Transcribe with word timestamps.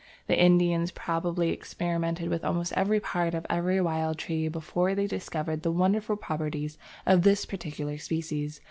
The 0.25 0.35
Indians 0.39 0.89
probably 0.89 1.51
experimented 1.51 2.27
with 2.27 2.43
almost 2.43 2.73
every 2.73 2.99
part 2.99 3.35
of 3.35 3.45
every 3.51 3.79
wild 3.79 4.17
tree 4.17 4.47
before 4.47 4.95
they 4.95 5.05
discovered 5.05 5.61
the 5.61 5.69
wonderful 5.71 6.15
properties 6.15 6.79
of 7.05 7.21
this 7.21 7.45
particular 7.45 7.99
species. 7.99 8.59